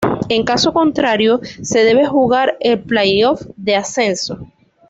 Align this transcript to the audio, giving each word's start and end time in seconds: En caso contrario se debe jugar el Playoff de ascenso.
En 0.29 0.45
caso 0.45 0.73
contrario 0.73 1.39
se 1.61 1.83
debe 1.83 2.07
jugar 2.07 2.57
el 2.61 2.79
Playoff 2.81 3.43
de 3.55 3.75
ascenso. 3.75 4.47